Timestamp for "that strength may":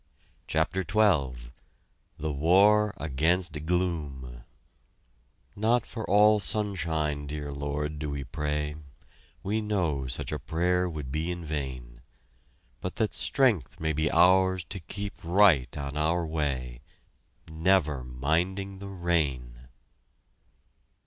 12.95-13.93